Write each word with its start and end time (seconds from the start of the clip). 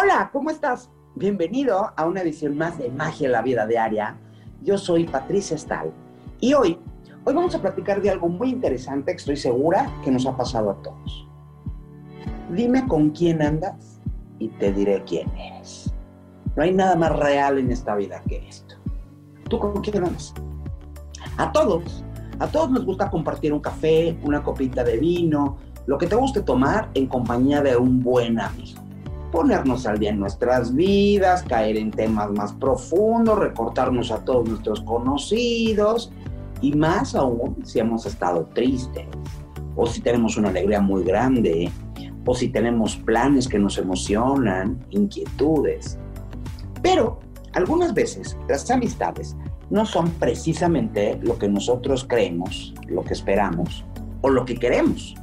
Hola, 0.00 0.30
¿cómo 0.32 0.50
estás? 0.50 0.90
Bienvenido 1.16 1.92
a 1.96 2.06
una 2.06 2.20
edición 2.20 2.56
más 2.56 2.78
de 2.78 2.88
Magia 2.88 3.26
en 3.26 3.32
la 3.32 3.42
Vida 3.42 3.66
Diaria. 3.66 4.16
Yo 4.62 4.78
soy 4.78 5.08
Patricia 5.08 5.58
Stahl 5.58 5.92
y 6.38 6.54
hoy, 6.54 6.78
hoy 7.24 7.34
vamos 7.34 7.52
a 7.56 7.60
platicar 7.60 8.00
de 8.00 8.08
algo 8.08 8.28
muy 8.28 8.50
interesante 8.50 9.10
que 9.10 9.16
estoy 9.16 9.36
segura 9.36 9.90
que 10.04 10.12
nos 10.12 10.24
ha 10.24 10.36
pasado 10.36 10.70
a 10.70 10.82
todos. 10.82 11.26
Dime 12.54 12.86
con 12.86 13.10
quién 13.10 13.42
andas 13.42 14.00
y 14.38 14.50
te 14.50 14.72
diré 14.72 15.02
quién 15.02 15.28
eres. 15.36 15.92
No 16.54 16.62
hay 16.62 16.72
nada 16.72 16.94
más 16.94 17.18
real 17.18 17.58
en 17.58 17.72
esta 17.72 17.96
vida 17.96 18.22
que 18.28 18.48
esto. 18.48 18.76
¿Tú 19.50 19.58
con 19.58 19.82
quién 19.82 20.04
andas? 20.04 20.32
A 21.38 21.50
todos, 21.50 22.04
a 22.38 22.46
todos 22.46 22.70
nos 22.70 22.84
gusta 22.84 23.10
compartir 23.10 23.52
un 23.52 23.60
café, 23.60 24.16
una 24.22 24.44
copita 24.44 24.84
de 24.84 24.96
vino, 24.96 25.56
lo 25.86 25.98
que 25.98 26.06
te 26.06 26.14
guste 26.14 26.42
tomar 26.42 26.88
en 26.94 27.08
compañía 27.08 27.62
de 27.62 27.76
un 27.76 28.00
buen 28.00 28.38
amigo 28.38 28.87
ponernos 29.30 29.86
al 29.86 29.98
día 29.98 30.10
en 30.10 30.20
nuestras 30.20 30.74
vidas, 30.74 31.42
caer 31.42 31.76
en 31.76 31.90
temas 31.90 32.30
más 32.30 32.52
profundos, 32.54 33.38
recortarnos 33.38 34.10
a 34.10 34.24
todos 34.24 34.48
nuestros 34.48 34.80
conocidos 34.80 36.10
y 36.60 36.72
más 36.72 37.14
aún 37.14 37.56
si 37.64 37.78
hemos 37.78 38.06
estado 38.06 38.46
tristes 38.54 39.06
o 39.76 39.86
si 39.86 40.00
tenemos 40.00 40.36
una 40.36 40.48
alegría 40.48 40.80
muy 40.80 41.04
grande 41.04 41.70
o 42.24 42.34
si 42.34 42.48
tenemos 42.48 42.96
planes 42.96 43.48
que 43.48 43.58
nos 43.58 43.78
emocionan, 43.78 44.84
inquietudes. 44.90 45.98
Pero 46.82 47.20
algunas 47.52 47.94
veces 47.94 48.36
las 48.48 48.70
amistades 48.70 49.36
no 49.70 49.86
son 49.86 50.10
precisamente 50.12 51.18
lo 51.22 51.38
que 51.38 51.48
nosotros 51.48 52.04
creemos, 52.08 52.74
lo 52.86 53.02
que 53.02 53.14
esperamos 53.14 53.84
o 54.20 54.30
lo 54.30 54.44
que 54.44 54.56
queremos 54.56 55.14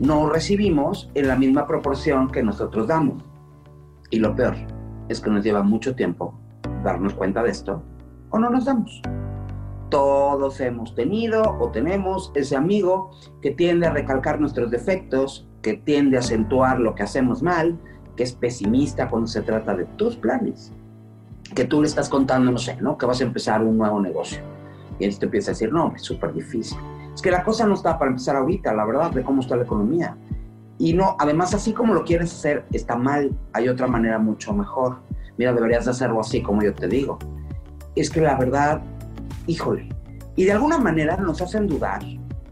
no 0.00 0.28
recibimos 0.28 1.10
en 1.14 1.28
la 1.28 1.36
misma 1.36 1.66
proporción 1.66 2.30
que 2.30 2.42
nosotros 2.42 2.86
damos. 2.86 3.22
Y 4.10 4.18
lo 4.18 4.34
peor 4.34 4.54
es 5.08 5.20
que 5.20 5.30
nos 5.30 5.44
lleva 5.44 5.62
mucho 5.62 5.94
tiempo 5.94 6.34
darnos 6.84 7.14
cuenta 7.14 7.42
de 7.42 7.50
esto 7.50 7.82
o 8.30 8.38
no 8.38 8.50
nos 8.50 8.66
damos. 8.66 9.00
Todos 9.88 10.60
hemos 10.60 10.94
tenido 10.94 11.56
o 11.58 11.70
tenemos 11.70 12.30
ese 12.34 12.56
amigo 12.56 13.12
que 13.40 13.52
tiende 13.52 13.86
a 13.86 13.90
recalcar 13.90 14.40
nuestros 14.40 14.70
defectos, 14.70 15.48
que 15.62 15.74
tiende 15.74 16.16
a 16.16 16.20
acentuar 16.20 16.78
lo 16.78 16.94
que 16.94 17.04
hacemos 17.04 17.42
mal, 17.42 17.78
que 18.16 18.24
es 18.24 18.32
pesimista 18.32 19.08
cuando 19.08 19.28
se 19.28 19.42
trata 19.42 19.74
de 19.74 19.84
tus 19.96 20.16
planes. 20.16 20.72
Que 21.54 21.64
tú 21.64 21.80
le 21.80 21.88
estás 21.88 22.08
contando, 22.08 22.50
no 22.50 22.58
sé, 22.58 22.76
¿no? 22.80 22.98
Que 22.98 23.06
vas 23.06 23.20
a 23.20 23.24
empezar 23.24 23.62
un 23.62 23.78
nuevo 23.78 24.00
negocio. 24.00 24.40
Y 24.98 25.04
él 25.04 25.18
te 25.18 25.26
empieza 25.26 25.52
a 25.52 25.54
decir, 25.54 25.72
no, 25.72 25.92
es 25.94 26.02
súper 26.02 26.32
difícil 26.34 26.78
es 27.16 27.22
que 27.22 27.30
la 27.30 27.42
cosa 27.42 27.66
no 27.66 27.72
está 27.72 27.98
para 27.98 28.10
empezar 28.10 28.36
ahorita, 28.36 28.74
la 28.74 28.84
verdad, 28.84 29.10
de 29.10 29.22
cómo 29.22 29.40
está 29.40 29.56
la 29.56 29.62
economía. 29.62 30.14
Y 30.76 30.92
no, 30.92 31.16
además, 31.18 31.54
así 31.54 31.72
como 31.72 31.94
lo 31.94 32.04
quieres 32.04 32.30
hacer, 32.30 32.66
está 32.72 32.94
mal. 32.94 33.34
Hay 33.54 33.70
otra 33.70 33.86
manera 33.86 34.18
mucho 34.18 34.52
mejor. 34.52 34.98
Mira, 35.38 35.54
deberías 35.54 35.88
hacerlo 35.88 36.20
así 36.20 36.42
como 36.42 36.62
yo 36.62 36.74
te 36.74 36.86
digo. 36.88 37.18
Es 37.94 38.10
que 38.10 38.20
la 38.20 38.36
verdad, 38.36 38.82
híjole, 39.46 39.88
y 40.36 40.44
de 40.44 40.52
alguna 40.52 40.76
manera 40.76 41.16
nos 41.16 41.40
hacen 41.40 41.66
dudar, 41.66 42.02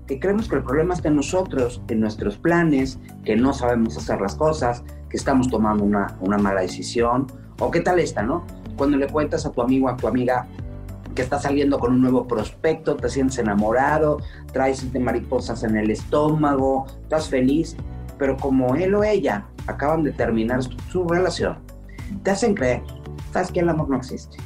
que 0.06 0.18
creemos 0.18 0.48
que 0.48 0.56
el 0.56 0.62
problema 0.62 0.94
está 0.94 1.08
en 1.08 1.16
nosotros, 1.16 1.82
en 1.88 2.00
nuestros 2.00 2.38
planes, 2.38 2.98
que 3.22 3.36
no 3.36 3.52
sabemos 3.52 3.98
hacer 3.98 4.18
las 4.22 4.34
cosas, 4.34 4.82
que 5.10 5.18
estamos 5.18 5.50
tomando 5.50 5.84
una, 5.84 6.16
una 6.20 6.38
mala 6.38 6.62
decisión, 6.62 7.26
o 7.58 7.70
qué 7.70 7.80
tal 7.80 8.00
esta, 8.00 8.22
¿no? 8.22 8.46
Cuando 8.78 8.96
le 8.96 9.08
cuentas 9.08 9.44
a 9.44 9.52
tu 9.52 9.60
amigo, 9.60 9.90
a 9.90 9.96
tu 9.98 10.08
amiga, 10.08 10.46
que 11.14 11.22
estás 11.22 11.42
saliendo 11.42 11.78
con 11.78 11.92
un 11.92 12.00
nuevo 12.00 12.26
prospecto, 12.26 12.96
te 12.96 13.08
sientes 13.08 13.38
enamorado, 13.38 14.18
traes 14.52 14.84
mariposas 14.94 15.62
en 15.62 15.76
el 15.76 15.90
estómago, 15.90 16.86
estás 17.02 17.28
feliz, 17.28 17.76
pero 18.18 18.36
como 18.36 18.74
él 18.74 18.94
o 18.94 19.04
ella 19.04 19.46
acaban 19.66 20.02
de 20.02 20.12
terminar 20.12 20.60
su, 20.62 21.06
relación, 21.06 21.58
te 22.22 22.30
hacen 22.30 22.54
creer, 22.54 22.82
sabes 23.32 23.52
que 23.52 23.60
el 23.60 23.68
amor 23.68 23.88
no 23.88 23.96
existe, 23.96 24.36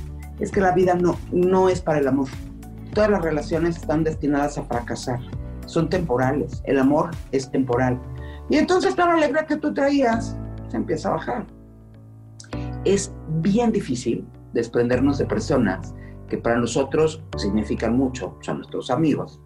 es 0.41 0.51
que 0.51 0.61
la 0.61 0.73
vida 0.73 0.95
no, 0.95 1.17
no 1.33 1.69
es 1.69 1.81
para 1.81 1.99
el 1.99 2.09
amor. 2.09 2.29
Todas 2.95 3.11
las 3.11 3.23
relaciones 3.23 3.77
están 3.77 4.05
destinadas 4.05 4.59
a 4.59 4.65
fracasar, 4.65 5.21
son 5.67 5.89
temporales, 5.89 6.62
el 6.65 6.79
amor 6.79 7.11
es 7.33 7.50
temporal. 7.50 8.00
Y 8.50 8.56
entonces 8.56 8.95
toda 8.95 9.09
la 9.09 9.15
alegría 9.15 9.47
que 9.47 9.56
tú 9.56 9.75
traías 9.75 10.37
se 10.69 10.77
empieza 10.77 11.11
a 11.11 11.12
bajar. 11.12 11.47
Es 12.85 13.12
bien 13.41 13.73
difícil 13.73 14.27
desprendernos 14.55 15.19
de 15.19 15.27
personas 15.27 15.95
que 16.28 16.39
para 16.39 16.59
nosotros 16.59 17.22
significan 17.37 17.97
mucho, 17.97 18.37
son 18.41 18.59
nuestros 18.59 18.91
amigos. 18.91 19.41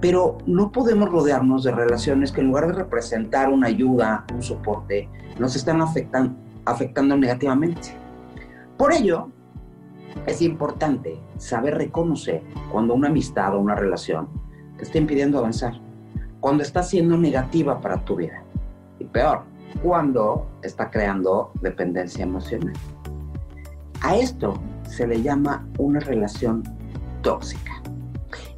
Pero 0.00 0.38
no 0.46 0.70
podemos 0.70 1.08
rodearnos 1.08 1.64
de 1.64 1.72
relaciones 1.72 2.30
que 2.30 2.42
en 2.42 2.48
lugar 2.48 2.66
de 2.66 2.74
representar 2.74 3.48
una 3.48 3.68
ayuda, 3.68 4.26
un 4.34 4.42
soporte, 4.42 5.08
nos 5.38 5.56
están 5.56 5.80
afectan, 5.80 6.36
afectando 6.66 7.16
negativamente. 7.16 7.96
Por 8.76 8.92
ello, 8.92 9.28
es 10.26 10.42
importante 10.42 11.18
saber 11.38 11.76
reconocer 11.76 12.42
cuando 12.70 12.94
una 12.94 13.08
amistad 13.08 13.54
o 13.54 13.60
una 13.60 13.74
relación 13.74 14.28
te 14.76 14.84
está 14.84 14.98
impidiendo 14.98 15.38
avanzar, 15.38 15.80
cuando 16.40 16.62
está 16.62 16.82
siendo 16.82 17.16
negativa 17.16 17.80
para 17.80 18.04
tu 18.04 18.16
vida. 18.16 18.42
Y 18.98 19.04
peor, 19.04 19.42
cuando 19.82 20.46
está 20.62 20.90
creando 20.90 21.52
dependencia 21.60 22.24
emocional. 22.24 22.74
A 24.02 24.16
esto 24.16 24.54
se 24.88 25.06
le 25.06 25.22
llama 25.22 25.66
una 25.78 26.00
relación 26.00 26.62
tóxica. 27.22 27.72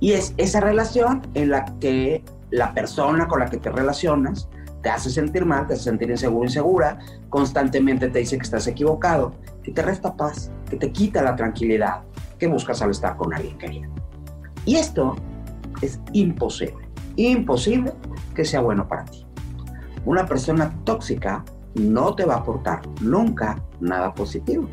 Y 0.00 0.12
es 0.12 0.34
esa 0.36 0.60
relación 0.60 1.22
en 1.34 1.50
la 1.50 1.64
que 1.80 2.22
la 2.50 2.72
persona 2.74 3.26
con 3.26 3.40
la 3.40 3.46
que 3.46 3.58
te 3.58 3.70
relacionas 3.70 4.48
te 4.82 4.90
hace 4.90 5.10
sentir 5.10 5.44
mal, 5.44 5.66
te 5.66 5.74
hace 5.74 5.84
sentir 5.84 6.10
inseguro, 6.10 6.44
insegura, 6.44 6.98
constantemente 7.28 8.08
te 8.08 8.20
dice 8.20 8.36
que 8.36 8.44
estás 8.44 8.66
equivocado, 8.66 9.34
que 9.62 9.72
te 9.72 9.82
resta 9.82 10.16
paz, 10.16 10.50
que 10.70 10.76
te 10.76 10.92
quita 10.92 11.22
la 11.22 11.34
tranquilidad 11.34 12.02
que 12.38 12.46
buscas 12.46 12.82
al 12.82 12.90
estar 12.90 13.16
con 13.16 13.34
alguien 13.34 13.58
querido. 13.58 13.90
Y 14.64 14.76
esto 14.76 15.16
es 15.80 16.00
imposible, 16.12 16.88
imposible 17.16 17.92
que 18.34 18.44
sea 18.44 18.60
bueno 18.60 18.86
para 18.86 19.04
ti. 19.06 19.26
Una 20.04 20.26
persona 20.26 20.72
tóxica 20.84 21.44
no 21.74 22.14
te 22.14 22.24
va 22.24 22.34
a 22.34 22.38
aportar 22.38 22.82
nunca 23.00 23.60
nada 23.80 24.14
positivo. 24.14 24.68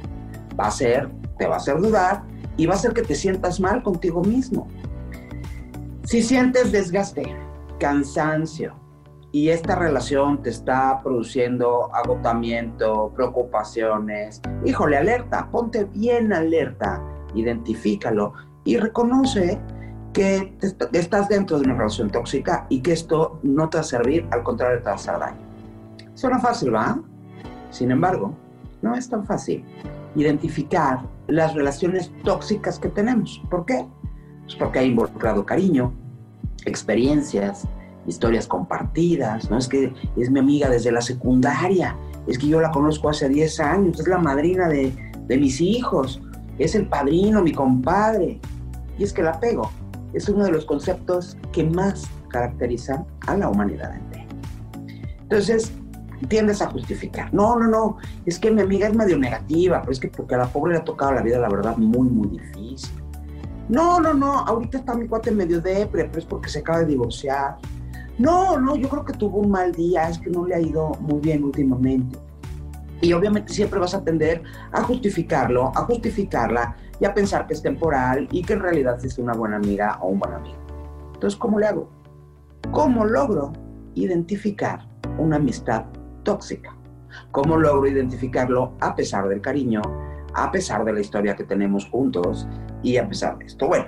Va 0.59 0.67
a 0.67 0.71
ser 0.71 1.09
te 1.37 1.47
va 1.47 1.55
a 1.55 1.57
hacer 1.57 1.79
dudar 1.79 2.23
y 2.57 2.65
va 2.65 2.73
a 2.73 2.77
hacer 2.77 2.93
que 2.93 3.01
te 3.01 3.15
sientas 3.15 3.59
mal 3.59 3.83
contigo 3.83 4.21
mismo. 4.21 4.67
Si 6.03 6.21
sientes 6.21 6.71
desgaste, 6.71 7.35
cansancio 7.79 8.75
y 9.31 9.49
esta 9.49 9.75
relación 9.75 10.43
te 10.43 10.49
está 10.49 11.01
produciendo 11.01 11.93
agotamiento, 11.95 13.11
preocupaciones, 13.15 14.41
híjole, 14.63 14.97
alerta, 14.97 15.49
ponte 15.49 15.85
bien 15.85 16.33
alerta, 16.33 17.01
identifícalo 17.33 18.33
y 18.63 18.77
reconoce 18.77 19.59
que 20.13 20.55
estás 20.93 21.27
dentro 21.29 21.57
de 21.57 21.65
una 21.65 21.75
relación 21.75 22.11
tóxica 22.11 22.67
y 22.69 22.81
que 22.81 22.91
esto 22.91 23.39
no 23.41 23.69
te 23.69 23.77
va 23.77 23.81
a 23.81 23.85
servir, 23.85 24.27
al 24.29 24.43
contrario, 24.43 24.77
te 24.79 24.85
va 24.85 24.91
a 24.91 24.95
hacer 24.95 25.17
daño. 25.17 25.41
Suena 26.13 26.39
fácil, 26.39 26.75
¿va? 26.75 26.99
Sin 27.71 27.89
embargo, 27.89 28.35
no 28.83 28.93
es 28.93 29.09
tan 29.09 29.25
fácil 29.25 29.65
identificar 30.15 31.01
las 31.27 31.53
relaciones 31.53 32.11
tóxicas 32.23 32.79
que 32.79 32.89
tenemos. 32.89 33.41
¿Por 33.49 33.65
qué? 33.65 33.85
Pues 34.43 34.55
porque 34.55 34.79
ha 34.79 34.83
involucrado 34.83 35.45
cariño, 35.45 35.93
experiencias, 36.65 37.67
historias 38.07 38.47
compartidas, 38.47 39.49
¿no? 39.49 39.57
Es 39.57 39.67
que 39.67 39.93
es 40.17 40.29
mi 40.29 40.39
amiga 40.39 40.69
desde 40.69 40.91
la 40.91 41.01
secundaria, 41.01 41.95
es 42.27 42.37
que 42.37 42.47
yo 42.47 42.61
la 42.61 42.71
conozco 42.71 43.09
hace 43.09 43.29
10 43.29 43.59
años, 43.59 43.99
es 43.99 44.07
la 44.07 44.17
madrina 44.17 44.67
de, 44.67 44.93
de 45.27 45.37
mis 45.37 45.61
hijos, 45.61 46.21
es 46.59 46.75
el 46.75 46.87
padrino, 46.87 47.41
mi 47.41 47.53
compadre, 47.53 48.39
y 48.97 49.03
es 49.03 49.13
que 49.13 49.23
la 49.23 49.39
pego. 49.39 49.69
Es 50.13 50.29
uno 50.29 50.43
de 50.43 50.51
los 50.51 50.65
conceptos 50.65 51.37
que 51.51 51.63
más 51.63 52.05
caracterizan 52.27 53.05
a 53.27 53.35
la 53.35 53.49
humanidad 53.49 53.95
entera. 53.95 54.25
Entonces, 55.23 55.73
tiendes 56.27 56.61
a 56.61 56.69
justificar. 56.69 57.33
No, 57.33 57.57
no, 57.57 57.67
no, 57.67 57.97
es 58.25 58.39
que 58.39 58.51
mi 58.51 58.61
amiga 58.61 58.87
es 58.87 58.95
medio 58.95 59.17
negativa, 59.17 59.81
pero 59.81 59.91
es 59.91 59.99
que 59.99 60.09
porque 60.09 60.35
a 60.35 60.39
la 60.39 60.47
pobre 60.47 60.73
le 60.73 60.79
ha 60.79 60.83
tocado 60.83 61.13
la 61.13 61.21
vida, 61.21 61.39
la 61.39 61.49
verdad, 61.49 61.77
muy, 61.77 62.07
muy 62.07 62.27
difícil. 62.27 63.03
No, 63.69 63.99
no, 63.99 64.13
no, 64.13 64.39
ahorita 64.39 64.79
está 64.79 64.93
mi 64.93 65.07
cuate 65.07 65.31
medio 65.31 65.61
depre, 65.61 66.05
pero 66.05 66.19
es 66.19 66.25
porque 66.25 66.49
se 66.49 66.59
acaba 66.59 66.79
de 66.79 66.87
divorciar. 66.87 67.57
No, 68.17 68.59
no, 68.59 68.75
yo 68.75 68.89
creo 68.89 69.05
que 69.05 69.13
tuvo 69.13 69.39
un 69.39 69.49
mal 69.49 69.71
día, 69.71 70.09
es 70.09 70.19
que 70.19 70.29
no 70.29 70.45
le 70.45 70.55
ha 70.55 70.59
ido 70.59 70.91
muy 70.99 71.19
bien 71.19 71.43
últimamente. 71.43 72.19
Y 73.01 73.11
obviamente 73.13 73.53
siempre 73.53 73.79
vas 73.79 73.93
a 73.93 74.03
tender 74.03 74.43
a 74.71 74.83
justificarlo, 74.83 75.71
a 75.75 75.85
justificarla 75.85 76.75
y 76.99 77.05
a 77.05 77.13
pensar 77.13 77.47
que 77.47 77.53
es 77.53 77.61
temporal 77.61 78.27
y 78.31 78.43
que 78.43 78.53
en 78.53 78.59
realidad 78.59 79.03
es 79.03 79.17
una 79.17 79.33
buena 79.33 79.57
amiga 79.57 79.97
o 80.01 80.09
un 80.09 80.19
buen 80.19 80.33
amigo. 80.33 80.57
Entonces, 81.13 81.37
¿cómo 81.37 81.59
le 81.59 81.67
hago? 81.67 81.89
¿Cómo 82.71 83.05
logro 83.05 83.51
identificar 83.95 84.87
una 85.17 85.37
amistad 85.37 85.85
tóxica. 86.23 86.75
¿Cómo 87.31 87.57
logro 87.57 87.87
identificarlo 87.87 88.73
a 88.79 88.95
pesar 88.95 89.27
del 89.27 89.41
cariño, 89.41 89.81
a 90.33 90.51
pesar 90.51 90.83
de 90.83 90.93
la 90.93 90.99
historia 90.99 91.35
que 91.35 91.43
tenemos 91.43 91.85
juntos 91.89 92.47
y 92.81 92.97
a 92.97 93.07
pesar 93.07 93.37
de 93.37 93.45
esto? 93.45 93.67
Bueno, 93.67 93.85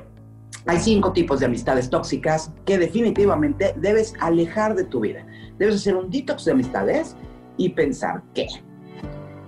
hay 0.67 0.79
cinco 0.79 1.11
tipos 1.11 1.39
de 1.39 1.45
amistades 1.45 1.89
tóxicas 1.89 2.51
que 2.65 2.77
definitivamente 2.77 3.75
debes 3.77 4.13
alejar 4.19 4.75
de 4.75 4.83
tu 4.83 4.99
vida. 4.99 5.25
Debes 5.57 5.75
hacer 5.75 5.95
un 5.95 6.09
detox 6.09 6.45
de 6.45 6.51
amistades 6.53 7.15
y 7.57 7.69
pensar 7.69 8.23
qué. 8.33 8.47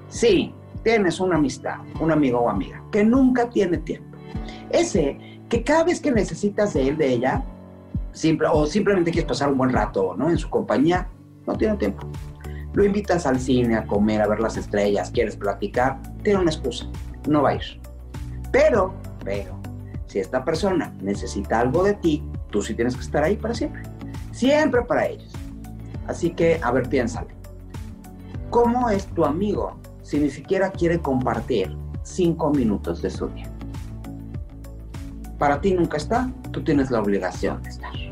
Sí, 0.10 0.54
tienes 0.84 1.20
una 1.20 1.36
amistad, 1.36 1.80
un 2.00 2.12
amigo 2.12 2.40
o 2.40 2.50
amiga, 2.50 2.84
que 2.92 3.04
nunca 3.04 3.50
tiene 3.50 3.78
tiempo. 3.80 4.18
Ese 4.70 5.42
que 5.50 5.64
cada 5.64 5.86
vez 5.86 6.00
que 6.00 6.12
necesitas 6.12 6.74
de 6.74 6.90
él, 6.90 6.98
de 6.98 7.14
ella, 7.14 7.44
simple, 8.12 8.48
o 8.52 8.66
simplemente 8.66 9.12
quieres 9.12 9.28
pasar 9.28 9.50
un 9.50 9.58
buen 9.58 9.72
rato, 9.72 10.16
¿no? 10.18 10.30
En 10.30 10.38
su 10.38 10.50
compañía, 10.50 11.08
no 11.46 11.56
tiene 11.56 11.78
tiempo. 11.78 12.08
Lo 12.78 12.86
invitas 12.86 13.26
al 13.26 13.40
cine, 13.40 13.76
a 13.76 13.88
comer, 13.88 14.22
a 14.22 14.28
ver 14.28 14.40
las 14.40 14.56
estrellas, 14.56 15.10
quieres 15.10 15.36
platicar, 15.36 16.00
tiene 16.22 16.42
una 16.42 16.52
excusa, 16.52 16.86
no 17.28 17.42
va 17.42 17.50
a 17.50 17.56
ir. 17.56 17.82
Pero, 18.52 18.94
pero, 19.26 19.60
si 20.06 20.20
esta 20.20 20.46
persona 20.46 20.94
necesita 21.02 21.60
algo 21.60 21.84
de 21.84 21.96
ti, 21.96 22.24
tú 22.52 22.62
sí 22.62 22.76
tienes 22.76 22.94
que 22.94 23.02
estar 23.02 23.24
ahí 23.24 23.36
para 23.36 23.56
siempre. 23.56 23.82
Siempre 24.32 24.84
para 24.84 25.08
ellos. 25.08 25.34
Así 26.06 26.30
que, 26.30 26.60
a 26.62 26.70
ver, 26.70 26.88
piénsalo. 26.88 27.30
¿Cómo 28.52 28.92
es 28.92 29.08
tu 29.08 29.26
amigo 29.26 29.80
si 30.04 30.20
ni 30.20 30.30
siquiera 30.30 30.70
quiere 30.70 31.00
compartir 31.00 31.76
cinco 32.04 32.52
minutos 32.52 33.02
de 33.02 33.10
su 33.10 33.28
día? 33.30 33.50
Para 35.40 35.60
ti 35.60 35.74
nunca 35.74 35.98
está, 35.98 36.30
tú 36.52 36.64
tienes 36.64 36.92
la 36.92 37.02
obligación 37.02 37.60
de 37.64 37.70
estar. 37.70 38.07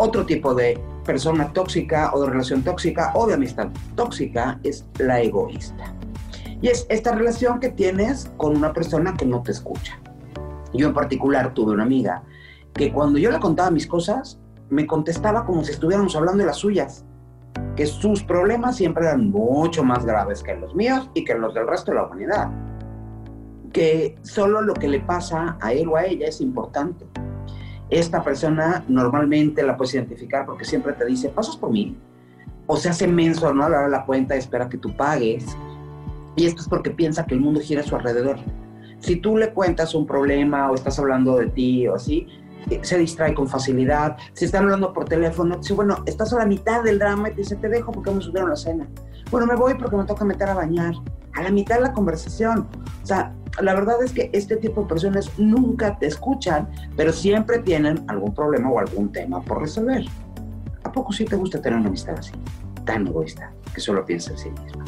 Otro 0.00 0.24
tipo 0.24 0.54
de 0.54 0.80
persona 1.04 1.52
tóxica 1.52 2.12
o 2.14 2.20
de 2.20 2.30
relación 2.30 2.62
tóxica 2.62 3.10
o 3.14 3.26
de 3.26 3.34
amistad 3.34 3.68
tóxica 3.96 4.60
es 4.62 4.86
la 4.98 5.20
egoísta. 5.20 5.92
Y 6.62 6.68
es 6.68 6.86
esta 6.88 7.16
relación 7.16 7.58
que 7.58 7.70
tienes 7.70 8.30
con 8.36 8.56
una 8.56 8.72
persona 8.72 9.14
que 9.14 9.26
no 9.26 9.42
te 9.42 9.50
escucha. 9.50 9.98
Yo 10.72 10.86
en 10.86 10.94
particular 10.94 11.52
tuve 11.52 11.72
una 11.72 11.82
amiga 11.82 12.22
que 12.74 12.92
cuando 12.92 13.18
yo 13.18 13.32
le 13.32 13.40
contaba 13.40 13.72
mis 13.72 13.88
cosas, 13.88 14.38
me 14.70 14.86
contestaba 14.86 15.44
como 15.44 15.64
si 15.64 15.72
estuviéramos 15.72 16.14
hablando 16.14 16.44
de 16.44 16.46
las 16.46 16.58
suyas, 16.58 17.04
que 17.74 17.84
sus 17.84 18.22
problemas 18.22 18.76
siempre 18.76 19.04
eran 19.04 19.30
mucho 19.30 19.82
más 19.82 20.04
graves 20.04 20.44
que 20.44 20.54
los 20.54 20.76
míos 20.76 21.10
y 21.14 21.24
que 21.24 21.34
los 21.34 21.54
del 21.54 21.66
resto 21.66 21.90
de 21.90 21.96
la 21.96 22.04
humanidad, 22.04 22.50
que 23.72 24.16
solo 24.22 24.60
lo 24.60 24.74
que 24.74 24.86
le 24.86 25.00
pasa 25.00 25.56
a 25.60 25.72
él 25.72 25.88
o 25.88 25.96
a 25.96 26.04
ella 26.04 26.28
es 26.28 26.40
importante. 26.40 27.04
Esta 27.90 28.22
persona 28.22 28.84
normalmente 28.88 29.62
la 29.62 29.76
puedes 29.76 29.94
identificar 29.94 30.44
porque 30.44 30.64
siempre 30.64 30.92
te 30.92 31.06
dice, 31.06 31.28
pasas 31.30 31.56
por 31.56 31.70
mí, 31.70 31.96
o 32.66 32.76
se 32.76 32.88
hace 32.88 33.08
menso, 33.08 33.52
¿no? 33.54 33.64
A 33.64 33.68
la, 33.70 33.88
la 33.88 34.04
cuenta 34.04 34.36
espera 34.36 34.68
que 34.68 34.76
tú 34.76 34.94
pagues, 34.94 35.56
y 36.36 36.46
esto 36.46 36.62
es 36.62 36.68
porque 36.68 36.90
piensa 36.90 37.26
que 37.26 37.34
el 37.34 37.40
mundo 37.40 37.60
gira 37.60 37.80
a 37.80 37.84
su 37.84 37.96
alrededor. 37.96 38.38
Si 39.00 39.16
tú 39.16 39.36
le 39.36 39.52
cuentas 39.52 39.94
un 39.94 40.06
problema 40.06 40.70
o 40.70 40.74
estás 40.74 40.98
hablando 40.98 41.36
de 41.36 41.46
ti 41.46 41.88
o 41.88 41.94
así, 41.94 42.26
se 42.82 42.98
distrae 42.98 43.34
con 43.34 43.48
facilidad. 43.48 44.16
Si 44.32 44.44
están 44.44 44.64
hablando 44.64 44.92
por 44.92 45.04
teléfono, 45.06 45.56
dice, 45.56 45.74
bueno, 45.74 46.02
estás 46.06 46.32
a 46.32 46.38
la 46.38 46.46
mitad 46.46 46.82
del 46.82 46.98
drama 46.98 47.28
y 47.28 47.32
te 47.32 47.38
dice, 47.38 47.56
te 47.56 47.68
dejo 47.68 47.92
porque 47.92 48.10
me 48.10 48.20
subieron 48.20 48.50
la 48.50 48.56
cena. 48.56 48.88
Bueno, 49.30 49.46
me 49.46 49.56
voy 49.56 49.74
porque 49.74 49.96
me 49.96 50.04
toca 50.04 50.24
meter 50.24 50.48
a 50.48 50.54
bañar. 50.54 50.94
A 51.34 51.42
la 51.42 51.50
mitad 51.50 51.76
de 51.76 51.82
la 51.82 51.92
conversación. 51.92 52.66
O 53.02 53.06
sea, 53.06 53.32
la 53.60 53.74
verdad 53.74 54.02
es 54.02 54.12
que 54.12 54.30
este 54.32 54.56
tipo 54.56 54.82
de 54.82 54.88
personas 54.88 55.30
nunca 55.38 55.98
te 55.98 56.06
escuchan, 56.06 56.68
pero 56.96 57.12
siempre 57.12 57.58
tienen 57.58 58.04
algún 58.08 58.34
problema 58.34 58.70
o 58.70 58.78
algún 58.78 59.12
tema 59.12 59.40
por 59.42 59.60
resolver. 59.60 60.04
¿A 60.84 60.92
poco 60.92 61.12
sí 61.12 61.24
te 61.24 61.36
gusta 61.36 61.60
tener 61.60 61.78
una 61.78 61.88
amistad 61.88 62.16
así? 62.18 62.32
Tan 62.84 63.06
egoísta, 63.06 63.52
que 63.74 63.80
solo 63.80 64.04
piensa 64.04 64.32
en 64.32 64.38
sí 64.38 64.50
misma. 64.50 64.84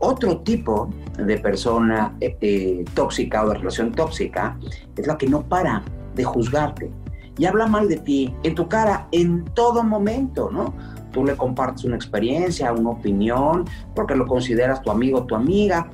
Otro 0.00 0.38
tipo 0.40 0.88
de 1.16 1.38
persona 1.38 2.16
eh, 2.20 2.36
eh, 2.40 2.84
tóxica 2.94 3.44
o 3.44 3.48
de 3.48 3.56
relación 3.56 3.92
tóxica 3.92 4.56
es 4.96 5.06
la 5.06 5.18
que 5.18 5.26
no 5.26 5.42
para 5.42 5.82
de 6.18 6.24
juzgarte 6.24 6.90
y 7.38 7.46
habla 7.46 7.66
mal 7.66 7.88
de 7.88 7.96
ti 7.96 8.34
en 8.42 8.54
tu 8.54 8.68
cara 8.68 9.08
en 9.12 9.44
todo 9.54 9.82
momento, 9.82 10.50
¿no? 10.50 10.74
Tú 11.12 11.24
le 11.24 11.36
compartes 11.36 11.84
una 11.84 11.96
experiencia, 11.96 12.72
una 12.72 12.90
opinión, 12.90 13.64
porque 13.94 14.14
lo 14.14 14.26
consideras 14.26 14.82
tu 14.82 14.90
amigo 14.90 15.24
tu 15.24 15.34
amiga, 15.34 15.88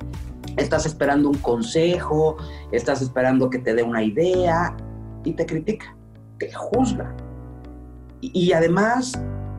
estás 0.57 0.85
esperando 0.85 1.29
un 1.29 1.37
consejo, 1.37 2.37
estás 2.71 3.01
esperando 3.01 3.49
que 3.49 3.59
te 3.59 3.73
dé 3.73 3.83
una 3.83 4.03
idea 4.03 4.75
y 5.23 5.33
te 5.33 5.45
critica, 5.45 5.95
te 6.39 6.51
juzga. 6.51 7.15
Y, 8.21 8.47
y 8.47 8.53
además, 8.53 9.13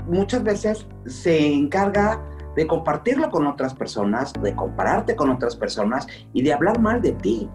muchas 0.09 0.43
veces 0.43 0.87
se 1.07 1.55
encarga 1.55 2.21
de 2.57 2.67
compartirlo 2.67 3.31
con 3.31 3.47
otras 3.47 3.75
personas, 3.75 4.33
de 4.43 4.55
compararte 4.55 5.15
con 5.15 5.31
otras 5.31 5.55
personas 5.55 6.07
y 6.33 6.43
de 6.43 6.53
hablar 6.53 6.81
mal 6.81 7.01
de 7.01 7.13
ti. 7.13 7.49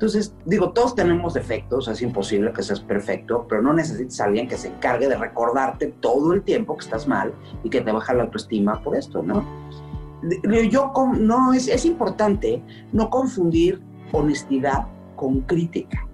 Entonces, 0.00 0.34
digo, 0.46 0.70
todos 0.70 0.94
tenemos 0.94 1.34
defectos, 1.34 1.86
es 1.86 2.00
imposible 2.00 2.54
que 2.54 2.62
seas 2.62 2.80
perfecto, 2.80 3.44
pero 3.46 3.60
no 3.60 3.74
necesitas 3.74 4.18
a 4.22 4.24
alguien 4.24 4.48
que 4.48 4.56
se 4.56 4.68
encargue 4.68 5.06
de 5.06 5.14
recordarte 5.14 5.88
todo 6.00 6.32
el 6.32 6.40
tiempo 6.40 6.74
que 6.74 6.84
estás 6.86 7.06
mal 7.06 7.34
y 7.62 7.68
que 7.68 7.82
te 7.82 7.92
baja 7.92 8.14
la 8.14 8.22
autoestima 8.22 8.82
por 8.82 8.96
esto, 8.96 9.22
¿no? 9.22 9.44
Yo, 10.70 10.90
no, 11.18 11.52
es, 11.52 11.68
es 11.68 11.84
importante 11.84 12.62
no 12.92 13.10
confundir 13.10 13.82
honestidad 14.10 14.86
con 15.16 15.42
crítica. 15.42 16.08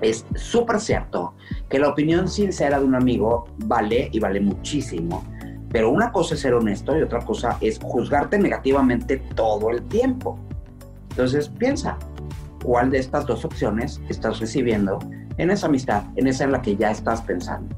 Es 0.00 0.24
súper 0.36 0.78
cierto 0.78 1.34
que 1.68 1.80
la 1.80 1.88
opinión 1.88 2.28
sincera 2.28 2.78
de 2.78 2.84
un 2.84 2.94
amigo 2.94 3.48
vale 3.64 4.10
y 4.12 4.20
vale 4.20 4.38
muchísimo, 4.38 5.24
pero 5.72 5.90
una 5.90 6.12
cosa 6.12 6.36
es 6.36 6.40
ser 6.40 6.54
honesto 6.54 6.96
y 6.96 7.02
otra 7.02 7.18
cosa 7.24 7.58
es 7.60 7.80
juzgarte 7.82 8.38
negativamente 8.38 9.16
todo 9.34 9.70
el 9.70 9.82
tiempo. 9.88 10.38
Entonces 11.10 11.48
piensa, 11.48 11.98
¿cuál 12.62 12.90
de 12.90 12.98
estas 12.98 13.26
dos 13.26 13.44
opciones 13.44 14.00
estás 14.08 14.40
recibiendo 14.40 14.98
en 15.36 15.50
esa 15.50 15.66
amistad, 15.66 16.04
en 16.16 16.26
esa 16.26 16.44
en 16.44 16.52
la 16.52 16.62
que 16.62 16.76
ya 16.76 16.90
estás 16.90 17.22
pensando? 17.22 17.74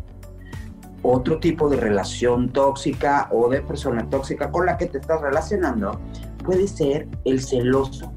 Otro 1.02 1.38
tipo 1.38 1.68
de 1.68 1.76
relación 1.76 2.50
tóxica 2.50 3.28
o 3.32 3.48
de 3.48 3.62
persona 3.62 4.08
tóxica 4.10 4.50
con 4.50 4.66
la 4.66 4.76
que 4.76 4.86
te 4.86 4.98
estás 4.98 5.20
relacionando 5.20 5.98
puede 6.44 6.68
ser 6.68 7.08
el 7.24 7.40
celoso, 7.40 8.12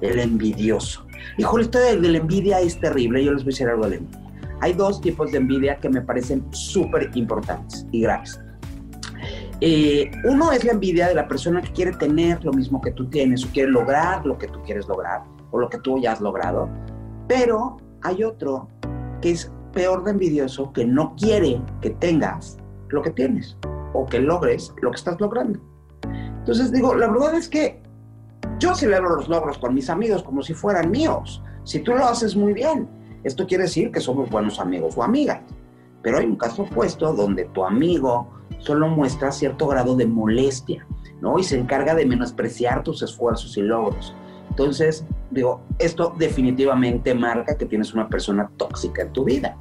el 0.00 0.18
envidioso. 0.18 1.06
Híjole, 1.38 1.64
esto 1.64 1.78
de, 1.78 1.96
de 1.96 2.08
la 2.08 2.18
envidia 2.18 2.60
es 2.60 2.78
terrible, 2.80 3.24
yo 3.24 3.32
les 3.32 3.42
voy 3.42 3.50
a 3.50 3.52
decir 3.52 3.68
algo 3.68 3.88
de 3.88 3.96
envidia. 3.96 4.20
Hay 4.60 4.74
dos 4.74 5.00
tipos 5.00 5.32
de 5.32 5.38
envidia 5.38 5.76
que 5.76 5.88
me 5.88 6.02
parecen 6.02 6.44
súper 6.52 7.10
importantes 7.14 7.86
y 7.92 8.02
graves. 8.02 8.38
Eh, 9.62 10.10
uno 10.24 10.52
es 10.52 10.64
la 10.64 10.72
envidia 10.72 11.08
de 11.08 11.14
la 11.14 11.28
persona 11.28 11.60
que 11.60 11.72
quiere 11.72 11.92
tener 11.92 12.42
lo 12.44 12.52
mismo 12.52 12.80
que 12.80 12.92
tú 12.92 13.08
tienes 13.10 13.44
o 13.44 13.48
quiere 13.48 13.70
lograr 13.70 14.24
lo 14.24 14.38
que 14.38 14.48
tú 14.48 14.62
quieres 14.62 14.88
lograr 14.88 15.22
o 15.50 15.58
lo 15.58 15.68
que 15.68 15.78
tú 15.78 15.98
ya 15.98 16.12
has 16.12 16.20
logrado. 16.20 16.68
Pero 17.28 17.76
hay 18.02 18.24
otro 18.24 18.68
que 19.20 19.32
es 19.32 19.52
peor 19.72 20.04
de 20.04 20.12
envidioso 20.12 20.72
que 20.72 20.84
no 20.84 21.14
quiere 21.16 21.62
que 21.80 21.90
tengas 21.90 22.58
lo 22.88 23.02
que 23.02 23.10
tienes 23.10 23.56
o 23.92 24.06
que 24.06 24.20
logres 24.20 24.74
lo 24.82 24.90
que 24.90 24.96
estás 24.96 25.20
logrando. 25.20 25.60
Entonces 26.38 26.72
digo, 26.72 26.94
la 26.94 27.08
verdad 27.08 27.34
es 27.34 27.48
que 27.48 27.82
yo 28.58 28.74
celebro 28.74 29.16
los 29.16 29.28
logros 29.28 29.58
con 29.58 29.74
mis 29.74 29.90
amigos 29.90 30.22
como 30.22 30.42
si 30.42 30.54
fueran 30.54 30.90
míos. 30.90 31.42
Si 31.64 31.80
tú 31.80 31.92
lo 31.92 32.04
haces 32.04 32.34
muy 32.36 32.52
bien, 32.52 32.88
esto 33.24 33.46
quiere 33.46 33.64
decir 33.64 33.92
que 33.92 34.00
somos 34.00 34.30
buenos 34.30 34.58
amigos 34.58 34.96
o 34.96 35.02
amigas. 35.02 35.40
Pero 36.02 36.18
hay 36.18 36.26
un 36.26 36.36
caso 36.36 36.62
opuesto 36.62 37.12
donde 37.12 37.44
tu 37.46 37.64
amigo 37.64 38.28
solo 38.58 38.88
muestra 38.88 39.32
cierto 39.32 39.66
grado 39.66 39.96
de 39.96 40.06
molestia, 40.06 40.86
¿no? 41.20 41.38
Y 41.38 41.44
se 41.44 41.58
encarga 41.58 41.94
de 41.94 42.06
menospreciar 42.06 42.82
tus 42.82 43.02
esfuerzos 43.02 43.56
y 43.56 43.62
logros. 43.62 44.14
Entonces, 44.50 45.04
digo, 45.30 45.62
esto 45.78 46.14
definitivamente 46.18 47.14
marca 47.14 47.56
que 47.56 47.66
tienes 47.66 47.94
una 47.94 48.08
persona 48.08 48.50
tóxica 48.56 49.02
en 49.02 49.12
tu 49.12 49.24
vida. 49.24 49.56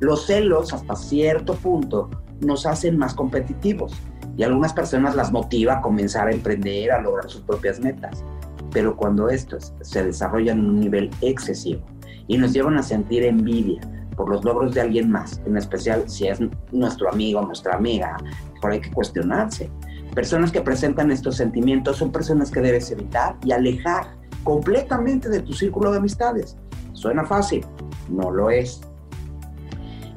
Los 0.00 0.26
celos, 0.26 0.72
hasta 0.72 0.96
cierto 0.96 1.54
punto, 1.54 2.10
nos 2.40 2.66
hacen 2.66 2.98
más 2.98 3.14
competitivos 3.14 3.94
y 4.36 4.42
algunas 4.42 4.72
personas 4.72 5.14
las 5.14 5.30
motiva 5.30 5.74
a 5.74 5.80
comenzar 5.80 6.28
a 6.28 6.32
emprender, 6.32 6.90
a 6.90 7.00
lograr 7.00 7.30
sus 7.30 7.42
propias 7.42 7.78
metas. 7.78 8.24
Pero 8.72 8.96
cuando 8.96 9.28
estos 9.28 9.74
se 9.82 10.04
desarrollan 10.04 10.58
en 10.58 10.70
un 10.70 10.80
nivel 10.80 11.10
excesivo 11.20 11.82
y 12.26 12.38
nos 12.38 12.52
llevan 12.52 12.78
a 12.78 12.82
sentir 12.82 13.22
envidia, 13.22 13.80
por 14.16 14.28
los 14.28 14.44
logros 14.44 14.74
de 14.74 14.80
alguien 14.80 15.10
más, 15.10 15.40
en 15.46 15.56
especial 15.56 16.08
si 16.08 16.28
es 16.28 16.38
nuestro 16.70 17.10
amigo, 17.10 17.40
nuestra 17.42 17.74
amiga, 17.74 18.16
por 18.60 18.72
hay 18.72 18.80
que 18.80 18.90
cuestionarse. 18.90 19.70
Personas 20.14 20.52
que 20.52 20.60
presentan 20.60 21.10
estos 21.10 21.36
sentimientos 21.36 21.96
son 21.96 22.12
personas 22.12 22.50
que 22.50 22.60
debes 22.60 22.90
evitar 22.90 23.36
y 23.44 23.52
alejar 23.52 24.21
completamente 24.44 25.28
de 25.28 25.40
tu 25.40 25.52
círculo 25.52 25.90
de 25.90 25.98
amistades. 25.98 26.56
Suena 26.92 27.24
fácil, 27.24 27.64
no 28.08 28.30
lo 28.30 28.50
es. 28.50 28.80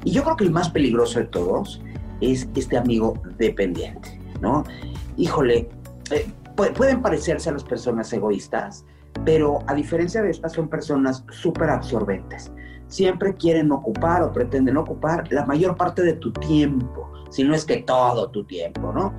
Y 0.04 0.12
yo 0.12 0.24
creo 0.24 0.36
que 0.36 0.44
el 0.44 0.52
más 0.52 0.70
peligroso 0.70 1.20
de 1.20 1.26
todos 1.26 1.82
es 2.22 2.48
este 2.56 2.78
amigo 2.78 3.22
dependiente, 3.38 4.20
¿no? 4.42 4.64
Híjole, 5.18 5.70
eh, 6.12 6.28
pueden 6.56 7.02
parecerse 7.02 7.50
a 7.50 7.54
las 7.54 7.64
personas 7.64 8.12
egoístas, 8.14 8.86
pero 9.24 9.60
a 9.68 9.74
diferencia 9.74 10.22
de 10.22 10.30
estas 10.30 10.54
son 10.54 10.68
personas 10.68 11.24
súper 11.30 11.70
absorbentes 11.70 12.52
siempre 12.88 13.36
quieren 13.36 13.72
ocupar 13.72 14.24
o 14.24 14.32
pretenden 14.32 14.78
ocupar 14.78 15.32
la 15.32 15.46
mayor 15.46 15.76
parte 15.76 16.04
de 16.04 16.14
tu 16.14 16.32
tiempo, 16.32 17.12
si 17.30 17.44
no 17.44 17.54
es 17.54 17.66
que 17.66 17.78
todo 17.78 18.30
tu 18.30 18.44
tiempo, 18.46 18.92
¿no? 18.94 19.14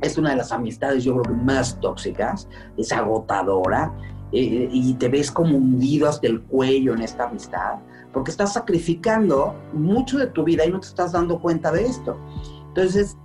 Es 0.00 0.18
una 0.18 0.30
de 0.30 0.36
las 0.36 0.52
amistades, 0.52 1.04
yo 1.04 1.12
creo 1.14 1.34
que 1.34 1.42
más 1.42 1.78
tóxicas, 1.80 2.48
es 2.76 2.92
agotadora 2.92 3.94
eh, 4.36 4.68
y 4.72 4.94
te 4.94 5.08
ves 5.08 5.30
como 5.30 5.56
hundido 5.56 6.08
hasta 6.08 6.26
el 6.26 6.42
cuello 6.42 6.92
en 6.92 7.02
esta 7.02 7.28
amistad, 7.28 7.74
porque 8.12 8.32
estás 8.32 8.54
sacrificando 8.54 9.54
mucho 9.72 10.18
de 10.18 10.26
tu 10.26 10.42
vida 10.42 10.66
y 10.66 10.72
no 10.72 10.80
te 10.80 10.88
estás 10.88 11.12
dando 11.12 11.38
cuenta 11.38 11.70
de 11.70 11.86
esto. 11.86 12.18
Entonces, 12.66 13.16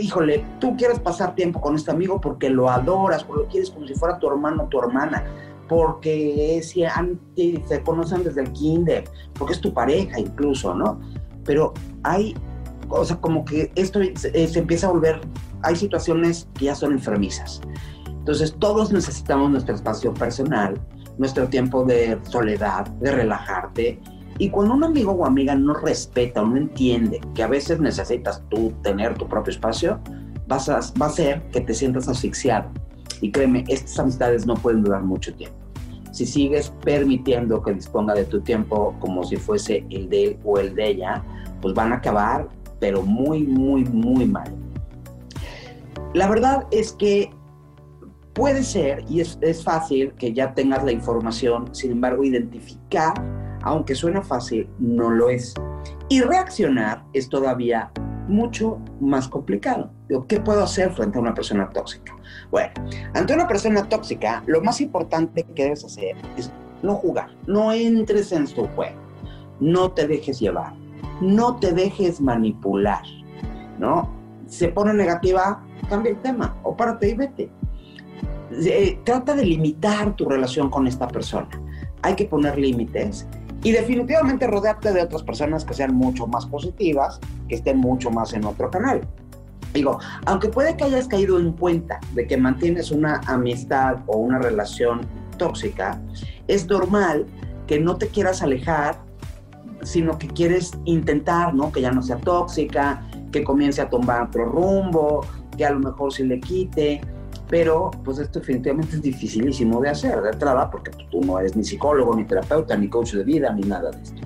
híjole, 0.00 0.46
tú 0.60 0.76
quieres 0.76 1.00
pasar 1.00 1.34
tiempo 1.34 1.60
con 1.60 1.74
este 1.74 1.90
amigo 1.90 2.20
porque 2.20 2.50
lo 2.50 2.70
adoras, 2.70 3.24
porque 3.24 3.42
lo 3.42 3.48
quieres 3.48 3.70
como 3.72 3.84
si 3.88 3.94
fuera 3.94 4.16
tu 4.20 4.28
hermano 4.28 4.62
o 4.62 4.66
tu 4.66 4.78
hermana, 4.78 5.24
porque 5.68 6.60
si 6.62 6.84
se 7.66 7.82
conocen 7.82 8.22
desde 8.22 8.42
el 8.42 8.52
kinder, 8.52 9.04
porque 9.36 9.54
es 9.54 9.60
tu 9.60 9.74
pareja 9.74 10.20
incluso, 10.20 10.72
¿no? 10.72 11.00
Pero 11.44 11.74
hay, 12.04 12.36
o 12.88 13.04
sea, 13.04 13.16
como 13.16 13.44
que 13.44 13.72
esto 13.74 13.98
se, 14.14 14.46
se 14.46 14.58
empieza 14.60 14.86
a 14.86 14.92
volver, 14.92 15.20
hay 15.62 15.74
situaciones 15.74 16.46
que 16.54 16.66
ya 16.66 16.76
son 16.76 16.92
enfermizas. 16.92 17.60
Entonces 18.24 18.56
todos 18.58 18.90
necesitamos 18.90 19.50
nuestro 19.50 19.74
espacio 19.74 20.14
personal, 20.14 20.80
nuestro 21.18 21.46
tiempo 21.46 21.84
de 21.84 22.18
soledad, 22.22 22.86
de 22.86 23.12
relajarte, 23.12 24.00
y 24.38 24.48
cuando 24.48 24.72
un 24.72 24.82
amigo 24.82 25.12
o 25.12 25.26
amiga 25.26 25.54
no 25.54 25.74
respeta 25.74 26.40
o 26.40 26.46
no 26.46 26.56
entiende 26.56 27.20
que 27.34 27.42
a 27.42 27.48
veces 27.48 27.80
necesitas 27.80 28.42
tú 28.48 28.72
tener 28.82 29.18
tu 29.18 29.28
propio 29.28 29.52
espacio, 29.52 30.00
vas 30.48 30.70
a, 30.70 30.80
va 30.98 31.04
a 31.04 31.08
hacer 31.10 31.42
que 31.52 31.60
te 31.60 31.74
sientas 31.74 32.08
asfixiado. 32.08 32.70
Y 33.20 33.30
créeme, 33.30 33.64
estas 33.68 33.98
amistades 33.98 34.46
no 34.46 34.54
pueden 34.54 34.82
durar 34.82 35.02
mucho 35.02 35.34
tiempo. 35.34 35.58
Si 36.10 36.24
sigues 36.24 36.72
permitiendo 36.82 37.62
que 37.62 37.74
disponga 37.74 38.14
de 38.14 38.24
tu 38.24 38.40
tiempo 38.40 38.96
como 39.00 39.22
si 39.22 39.36
fuese 39.36 39.84
el 39.90 40.08
de 40.08 40.24
él 40.24 40.38
o 40.46 40.58
el 40.58 40.74
de 40.74 40.88
ella, 40.88 41.22
pues 41.60 41.74
van 41.74 41.92
a 41.92 41.96
acabar, 41.96 42.48
pero 42.80 43.02
muy, 43.02 43.42
muy, 43.42 43.84
muy 43.84 44.24
mal. 44.24 44.50
La 46.14 46.26
verdad 46.26 46.66
es 46.70 46.92
que 46.92 47.30
puede 48.34 48.62
ser, 48.62 49.04
y 49.08 49.20
es, 49.20 49.38
es 49.40 49.62
fácil 49.62 50.12
que 50.14 50.32
ya 50.32 50.54
tengas 50.54 50.84
la 50.84 50.92
información, 50.92 51.74
sin 51.74 51.92
embargo, 51.92 52.24
identificar 52.24 53.14
aunque 53.64 53.94
suena 53.94 54.22
fácil, 54.22 54.68
no 54.78 55.10
lo 55.10 55.30
es. 55.30 55.54
Y 56.08 56.20
reaccionar 56.20 57.02
es 57.14 57.28
todavía 57.28 57.90
mucho 58.28 58.78
más 59.00 59.26
complicado. 59.26 59.90
¿Qué 60.28 60.38
puedo 60.38 60.62
hacer 60.62 60.92
frente 60.92 61.18
a 61.18 61.22
una 61.22 61.34
persona 61.34 61.70
tóxica? 61.70 62.14
Bueno, 62.50 62.72
ante 63.14 63.34
una 63.34 63.48
persona 63.48 63.88
tóxica, 63.88 64.42
lo 64.46 64.60
más 64.60 64.80
importante 64.82 65.44
que 65.54 65.64
debes 65.64 65.84
hacer 65.84 66.14
es 66.36 66.52
no 66.82 66.94
jugar, 66.96 67.30
no 67.46 67.72
entres 67.72 68.32
en 68.32 68.46
su 68.46 68.66
juego, 68.68 69.00
no 69.60 69.92
te 69.92 70.06
dejes 70.06 70.38
llevar, 70.40 70.74
no 71.22 71.56
te 71.56 71.72
dejes 71.72 72.20
manipular, 72.20 73.02
¿no? 73.78 74.10
Se 74.46 74.68
pone 74.68 74.92
negativa, 74.92 75.64
cambia 75.88 76.12
el 76.12 76.20
tema 76.20 76.54
o 76.62 76.76
párate 76.76 77.08
y 77.08 77.14
vete. 77.14 77.50
Eh, 78.62 78.98
trata 79.04 79.34
de 79.34 79.44
limitar 79.44 80.14
tu 80.16 80.28
relación 80.28 80.70
con 80.70 80.86
esta 80.86 81.08
persona. 81.08 81.48
Hay 82.02 82.14
que 82.14 82.26
poner 82.26 82.58
límites 82.58 83.26
y 83.62 83.72
definitivamente 83.72 84.46
rodearte 84.46 84.92
de 84.92 85.02
otras 85.02 85.22
personas 85.22 85.64
que 85.64 85.74
sean 85.74 85.94
mucho 85.94 86.26
más 86.26 86.46
positivas, 86.46 87.18
que 87.48 87.56
estén 87.56 87.78
mucho 87.78 88.10
más 88.10 88.32
en 88.34 88.44
otro 88.44 88.70
canal. 88.70 89.00
Digo, 89.72 89.98
aunque 90.26 90.48
puede 90.48 90.76
que 90.76 90.84
hayas 90.84 91.08
caído 91.08 91.38
en 91.38 91.52
cuenta 91.52 91.98
de 92.14 92.26
que 92.26 92.36
mantienes 92.36 92.90
una 92.92 93.20
amistad 93.26 93.96
o 94.06 94.18
una 94.18 94.38
relación 94.38 95.00
tóxica, 95.38 96.00
es 96.46 96.68
normal 96.68 97.26
que 97.66 97.80
no 97.80 97.96
te 97.96 98.08
quieras 98.08 98.42
alejar, 98.42 98.98
sino 99.82 100.16
que 100.18 100.28
quieres 100.28 100.72
intentar, 100.84 101.54
¿no? 101.54 101.72
Que 101.72 101.80
ya 101.80 101.90
no 101.90 102.02
sea 102.02 102.18
tóxica, 102.18 103.02
que 103.32 103.42
comience 103.42 103.80
a 103.80 103.88
tomar 103.88 104.22
otro 104.22 104.44
rumbo, 104.44 105.26
que 105.56 105.64
a 105.64 105.70
lo 105.70 105.80
mejor 105.80 106.12
se 106.12 106.24
le 106.24 106.38
quite 106.38 107.00
pero 107.48 107.90
pues 108.04 108.18
esto 108.18 108.40
definitivamente 108.40 108.96
es 108.96 109.02
dificilísimo 109.02 109.80
de 109.80 109.90
hacer 109.90 110.20
de 110.22 110.30
entrada 110.30 110.70
porque 110.70 110.90
pues, 110.90 111.08
tú 111.10 111.20
no 111.20 111.38
eres 111.38 111.56
ni 111.56 111.64
psicólogo, 111.64 112.14
ni 112.16 112.24
terapeuta, 112.24 112.76
ni 112.76 112.88
coach 112.88 113.14
de 113.14 113.24
vida, 113.24 113.52
ni 113.52 113.62
nada 113.62 113.90
de 113.90 114.02
esto. 114.02 114.22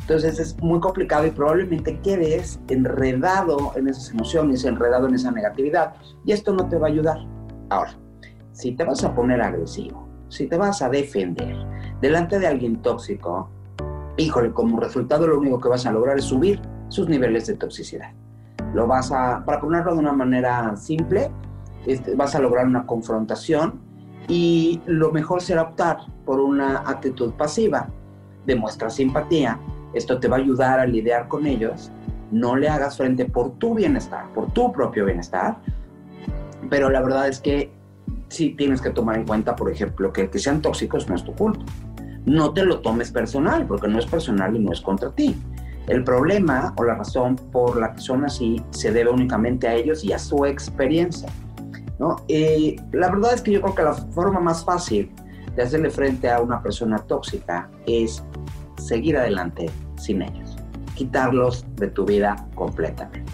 Entonces 0.00 0.40
es 0.40 0.60
muy 0.60 0.80
complicado 0.80 1.26
y 1.26 1.30
probablemente 1.30 2.00
quedes 2.00 2.58
enredado 2.68 3.72
en 3.76 3.88
esas 3.88 4.10
emociones, 4.10 4.64
enredado 4.64 5.06
en 5.06 5.14
esa 5.14 5.30
negatividad 5.30 5.94
y 6.24 6.32
esto 6.32 6.52
no 6.52 6.68
te 6.68 6.76
va 6.76 6.88
a 6.88 6.90
ayudar. 6.90 7.18
Ahora, 7.68 7.96
si 8.52 8.72
te 8.72 8.84
vas 8.84 9.04
a 9.04 9.14
poner 9.14 9.40
agresivo, 9.40 10.08
si 10.28 10.46
te 10.46 10.56
vas 10.56 10.82
a 10.82 10.88
defender 10.88 11.56
delante 12.00 12.38
de 12.38 12.46
alguien 12.46 12.82
tóxico, 12.82 13.50
híjole, 14.16 14.52
como 14.52 14.80
resultado 14.80 15.26
lo 15.26 15.38
único 15.38 15.60
que 15.60 15.68
vas 15.68 15.86
a 15.86 15.92
lograr 15.92 16.18
es 16.18 16.24
subir 16.24 16.60
sus 16.88 17.08
niveles 17.08 17.46
de 17.46 17.54
toxicidad. 17.54 18.12
Lo 18.74 18.86
vas 18.86 19.12
a, 19.12 19.44
para 19.44 19.60
ponerlo 19.60 19.94
de 19.94 20.00
una 20.00 20.12
manera 20.12 20.76
simple, 20.76 21.30
este, 21.86 22.14
vas 22.14 22.34
a 22.34 22.40
lograr 22.40 22.66
una 22.66 22.86
confrontación 22.86 23.80
y 24.28 24.80
lo 24.86 25.10
mejor 25.12 25.42
será 25.42 25.62
optar 25.62 25.98
por 26.24 26.40
una 26.40 26.78
actitud 26.78 27.32
pasiva. 27.32 27.88
Demuestra 28.46 28.90
simpatía, 28.90 29.58
esto 29.92 30.18
te 30.18 30.28
va 30.28 30.36
a 30.36 30.40
ayudar 30.40 30.80
a 30.80 30.86
lidiar 30.86 31.28
con 31.28 31.46
ellos. 31.46 31.90
No 32.30 32.56
le 32.56 32.68
hagas 32.68 32.96
frente 32.96 33.24
por 33.24 33.52
tu 33.58 33.74
bienestar, 33.74 34.32
por 34.32 34.52
tu 34.52 34.72
propio 34.72 35.04
bienestar, 35.04 35.58
pero 36.68 36.90
la 36.90 37.00
verdad 37.00 37.28
es 37.28 37.40
que 37.40 37.72
sí 38.28 38.50
tienes 38.50 38.80
que 38.80 38.90
tomar 38.90 39.16
en 39.16 39.26
cuenta, 39.26 39.56
por 39.56 39.70
ejemplo, 39.70 40.12
que 40.12 40.30
que 40.30 40.38
sean 40.38 40.62
tóxicos 40.62 41.08
no 41.08 41.16
es 41.16 41.24
tu 41.24 41.34
culpa. 41.34 41.64
No 42.26 42.52
te 42.52 42.64
lo 42.64 42.80
tomes 42.80 43.10
personal, 43.10 43.66
porque 43.66 43.88
no 43.88 43.98
es 43.98 44.06
personal 44.06 44.54
y 44.54 44.58
no 44.58 44.72
es 44.72 44.80
contra 44.80 45.10
ti. 45.10 45.34
El 45.86 46.04
problema 46.04 46.72
o 46.76 46.84
la 46.84 46.94
razón 46.94 47.36
por 47.36 47.80
la 47.80 47.92
que 47.92 48.00
son 48.00 48.24
así 48.24 48.62
se 48.70 48.92
debe 48.92 49.10
únicamente 49.10 49.66
a 49.66 49.74
ellos 49.74 50.04
y 50.04 50.12
a 50.12 50.18
su 50.18 50.44
experiencia. 50.44 51.28
¿No? 52.00 52.16
Eh, 52.28 52.76
la 52.92 53.10
verdad 53.10 53.34
es 53.34 53.42
que 53.42 53.52
yo 53.52 53.60
creo 53.60 53.74
que 53.74 53.82
la 53.82 53.92
forma 53.92 54.40
más 54.40 54.64
fácil 54.64 55.12
de 55.54 55.62
hacerle 55.62 55.90
frente 55.90 56.30
a 56.30 56.40
una 56.40 56.62
persona 56.62 56.96
tóxica 56.98 57.70
es 57.86 58.24
seguir 58.78 59.18
adelante 59.18 59.70
sin 59.96 60.22
ellos, 60.22 60.56
quitarlos 60.94 61.66
de 61.76 61.88
tu 61.88 62.06
vida 62.06 62.48
completamente. 62.54 63.30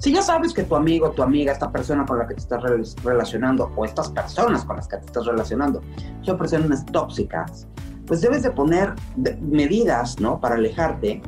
Si 0.00 0.12
ya 0.12 0.22
sabes 0.22 0.52
que 0.52 0.64
tu 0.64 0.74
amigo, 0.74 1.12
tu 1.12 1.22
amiga, 1.22 1.52
esta 1.52 1.70
persona 1.70 2.04
con 2.04 2.18
la 2.18 2.26
que 2.26 2.34
te 2.34 2.40
estás 2.40 2.60
relacionando 3.04 3.70
o 3.76 3.84
estas 3.84 4.10
personas 4.10 4.64
con 4.64 4.76
las 4.76 4.88
que 4.88 4.96
te 4.96 5.06
estás 5.06 5.26
relacionando 5.26 5.80
son 6.22 6.36
personas 6.36 6.84
tóxicas, 6.86 7.68
pues 8.06 8.22
debes 8.22 8.42
de 8.42 8.50
poner 8.50 8.92
medidas, 9.40 10.18
¿no? 10.18 10.40
Para 10.40 10.56
alejarte, 10.56 11.22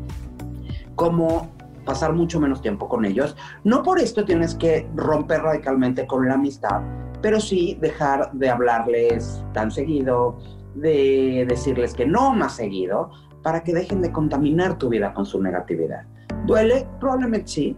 como 0.97 1.49
pasar 1.85 2.13
mucho 2.13 2.41
menos 2.41 2.61
tiempo 2.61 2.89
con 2.89 3.05
ellos. 3.05 3.37
No 3.65 3.83
por 3.83 3.99
esto 3.99 4.25
tienes 4.25 4.55
que 4.55 4.89
romper 4.95 5.43
radicalmente 5.43 6.07
con 6.07 6.27
la 6.27 6.35
amistad, 6.35 6.81
pero 7.21 7.41
sí 7.41 7.79
dejar 7.81 8.33
de 8.33 8.51
hablarles 8.51 9.45
tan 9.53 9.71
seguido, 9.71 10.39
de 10.75 11.47
decirles 11.49 11.95
que 11.95 12.07
no 12.07 12.33
más 12.35 12.57
seguido, 12.57 13.11
para 13.43 13.63
que 13.63 13.75
dejen 13.75 14.01
de 14.03 14.13
contaminar 14.13 14.79
tu 14.79 14.89
vida 14.89 15.13
con 15.13 15.27
su 15.27 15.43
negatividad. 15.43 16.05
¿Duele? 16.47 16.87
Probablemente 17.01 17.49
sí. 17.49 17.77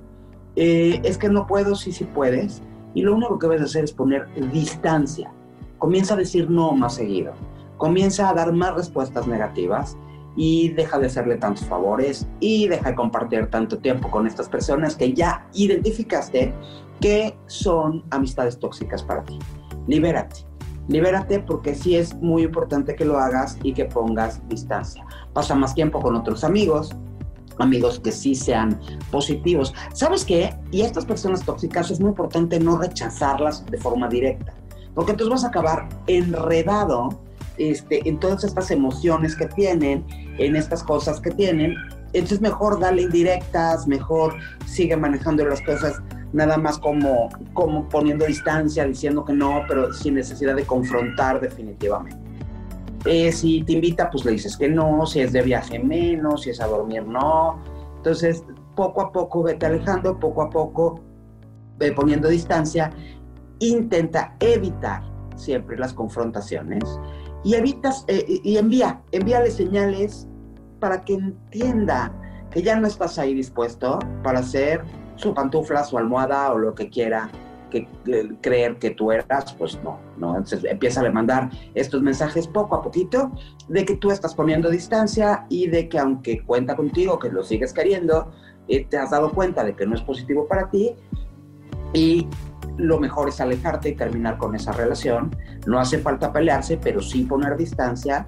Eh, 0.56 1.00
es 1.02 1.18
que 1.18 1.28
no 1.28 1.46
puedo, 1.46 1.74
sí, 1.74 1.92
sí 1.92 2.04
puedes. 2.04 2.62
Y 2.94 3.02
lo 3.02 3.14
único 3.14 3.38
que 3.38 3.48
debes 3.48 3.62
hacer 3.62 3.84
es 3.84 3.92
poner 3.92 4.28
distancia. 4.52 5.32
Comienza 5.78 6.14
a 6.14 6.16
decir 6.16 6.48
no 6.48 6.72
más 6.72 6.94
seguido. 6.94 7.32
Comienza 7.76 8.28
a 8.28 8.34
dar 8.34 8.52
más 8.52 8.74
respuestas 8.74 9.26
negativas 9.26 9.96
y 10.36 10.70
deja 10.70 10.98
de 10.98 11.06
hacerle 11.06 11.36
tantos 11.36 11.64
favores 11.66 12.26
y 12.40 12.68
deja 12.68 12.90
de 12.90 12.94
compartir 12.94 13.46
tanto 13.46 13.78
tiempo 13.78 14.10
con 14.10 14.26
estas 14.26 14.48
personas 14.48 14.96
que 14.96 15.12
ya 15.12 15.46
identificaste 15.54 16.52
que 17.00 17.36
son 17.46 18.04
amistades 18.10 18.58
tóxicas 18.58 19.02
para 19.02 19.22
ti. 19.24 19.38
Libérate. 19.86 20.46
Libérate 20.88 21.40
porque 21.40 21.74
sí 21.74 21.96
es 21.96 22.14
muy 22.14 22.42
importante 22.42 22.94
que 22.94 23.04
lo 23.04 23.18
hagas 23.18 23.58
y 23.62 23.72
que 23.72 23.86
pongas 23.86 24.46
distancia. 24.48 25.06
Pasa 25.32 25.54
más 25.54 25.74
tiempo 25.74 26.00
con 26.00 26.14
otros 26.14 26.44
amigos, 26.44 26.94
amigos 27.58 28.00
que 28.00 28.12
sí 28.12 28.34
sean 28.34 28.78
positivos. 29.10 29.72
¿Sabes 29.94 30.24
qué? 30.24 30.54
Y 30.70 30.82
estas 30.82 31.06
personas 31.06 31.42
tóxicas 31.42 31.90
es 31.90 32.00
muy 32.00 32.10
importante 32.10 32.60
no 32.60 32.76
rechazarlas 32.76 33.64
de 33.66 33.78
forma 33.78 34.08
directa, 34.08 34.52
porque 34.94 35.12
entonces 35.12 35.32
vas 35.32 35.44
a 35.44 35.48
acabar 35.48 35.88
enredado 36.06 37.20
este, 37.58 38.08
en 38.08 38.18
todas 38.18 38.44
estas 38.44 38.70
emociones 38.70 39.36
que 39.36 39.46
tienen, 39.46 40.04
en 40.38 40.56
estas 40.56 40.82
cosas 40.82 41.20
que 41.20 41.30
tienen. 41.30 41.74
Entonces 42.12 42.40
mejor 42.40 42.78
darle 42.78 43.02
indirectas, 43.02 43.86
mejor 43.86 44.34
sigue 44.66 44.96
manejando 44.96 45.44
las 45.44 45.60
cosas 45.62 46.00
nada 46.32 46.56
más 46.58 46.78
como, 46.78 47.28
como 47.52 47.88
poniendo 47.88 48.26
distancia, 48.26 48.84
diciendo 48.84 49.24
que 49.24 49.32
no, 49.32 49.62
pero 49.68 49.92
sin 49.92 50.14
necesidad 50.14 50.56
de 50.56 50.64
confrontar 50.64 51.40
definitivamente. 51.40 52.18
Eh, 53.04 53.30
si 53.32 53.62
te 53.62 53.72
invita, 53.72 54.10
pues 54.10 54.24
le 54.24 54.32
dices 54.32 54.56
que 54.56 54.68
no, 54.68 55.06
si 55.06 55.20
es 55.20 55.32
de 55.32 55.42
viaje 55.42 55.78
menos, 55.78 56.42
si 56.42 56.50
es 56.50 56.60
a 56.60 56.66
dormir 56.66 57.06
no. 57.06 57.60
Entonces, 57.98 58.44
poco 58.74 59.02
a 59.02 59.12
poco 59.12 59.42
vete 59.42 59.66
alejando, 59.66 60.18
poco 60.18 60.42
a 60.42 60.50
poco 60.50 61.00
ve 61.78 61.92
poniendo 61.92 62.28
distancia. 62.28 62.90
Intenta 63.60 64.34
evitar 64.40 65.02
siempre 65.36 65.76
las 65.78 65.92
confrontaciones 65.92 66.82
y 67.44 67.54
evitas 67.54 68.04
eh, 68.08 68.40
y 68.42 68.56
envía, 68.56 69.02
envíale 69.12 69.50
señales 69.50 70.26
para 70.80 71.04
que 71.04 71.14
entienda 71.14 72.12
que 72.50 72.62
ya 72.62 72.76
no 72.76 72.86
estás 72.86 73.18
ahí 73.18 73.34
dispuesto 73.34 73.98
para 74.22 74.40
hacer 74.40 74.82
su 75.16 75.34
pantufla, 75.34 75.84
su 75.84 75.98
almohada 75.98 76.52
o 76.52 76.58
lo 76.58 76.74
que 76.74 76.88
quiera 76.88 77.30
que, 77.70 77.88
creer 78.40 78.78
que 78.78 78.90
tú 78.90 79.10
eras, 79.12 79.52
pues 79.54 79.78
no, 79.82 79.98
no. 80.16 80.30
Entonces 80.36 80.64
empieza 80.64 81.00
a 81.00 81.10
mandar 81.10 81.50
estos 81.74 82.02
mensajes 82.02 82.46
poco 82.46 82.76
a 82.76 82.82
poquito 82.82 83.32
de 83.68 83.84
que 83.84 83.96
tú 83.96 84.10
estás 84.10 84.34
poniendo 84.34 84.70
distancia 84.70 85.46
y 85.48 85.66
de 85.68 85.88
que 85.88 85.98
aunque 85.98 86.44
cuenta 86.44 86.76
contigo, 86.76 87.18
que 87.18 87.28
lo 87.28 87.42
sigues 87.42 87.72
queriendo, 87.72 88.30
eh, 88.68 88.86
te 88.88 88.96
has 88.96 89.10
dado 89.10 89.32
cuenta 89.32 89.64
de 89.64 89.74
que 89.74 89.86
no 89.86 89.94
es 89.94 90.02
positivo 90.02 90.46
para 90.46 90.70
ti, 90.70 90.94
Y 91.92 92.26
lo 92.76 92.98
mejor 92.98 93.28
es 93.28 93.40
alejarte 93.40 93.90
y 93.90 93.94
terminar 93.94 94.38
con 94.38 94.54
esa 94.54 94.72
relación. 94.72 95.34
No 95.66 95.78
hace 95.78 95.98
falta 95.98 96.32
pelearse, 96.32 96.76
pero 96.76 97.00
sí 97.00 97.22
poner 97.24 97.56
distancia. 97.56 98.26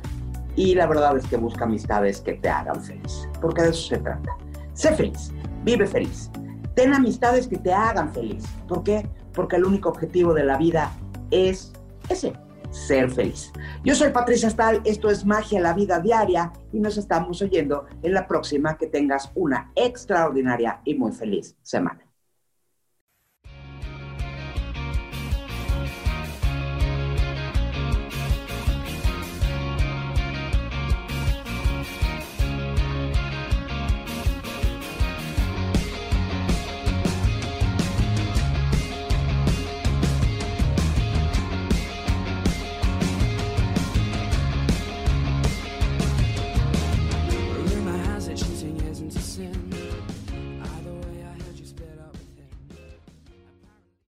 Y 0.54 0.74
la 0.74 0.86
verdad 0.86 1.16
es 1.16 1.26
que 1.26 1.36
busca 1.36 1.64
amistades 1.64 2.20
que 2.20 2.34
te 2.34 2.48
hagan 2.48 2.82
feliz, 2.82 3.28
porque 3.40 3.62
de 3.62 3.70
eso 3.70 3.88
se 3.88 3.98
trata. 3.98 4.36
Sé 4.72 4.92
feliz, 4.94 5.32
vive 5.64 5.86
feliz. 5.86 6.30
Ten 6.74 6.94
amistades 6.94 7.46
que 7.46 7.56
te 7.56 7.72
hagan 7.72 8.12
feliz. 8.12 8.44
¿Por 8.66 8.82
qué? 8.82 9.08
Porque 9.32 9.56
el 9.56 9.64
único 9.64 9.90
objetivo 9.90 10.32
de 10.32 10.44
la 10.44 10.56
vida 10.56 10.92
es 11.30 11.72
ese, 12.08 12.32
ser 12.70 13.10
feliz. 13.10 13.52
Yo 13.84 13.94
soy 13.94 14.10
Patricia 14.10 14.48
Stahl, 14.48 14.80
esto 14.84 15.10
es 15.10 15.24
Magia 15.26 15.60
la 15.60 15.74
Vida 15.74 16.00
Diaria 16.00 16.52
y 16.72 16.80
nos 16.80 16.96
estamos 16.96 17.42
oyendo 17.42 17.86
en 18.02 18.14
la 18.14 18.26
próxima. 18.26 18.76
Que 18.76 18.86
tengas 18.86 19.30
una 19.34 19.72
extraordinaria 19.74 20.80
y 20.84 20.94
muy 20.94 21.12
feliz 21.12 21.56
semana. 21.62 22.05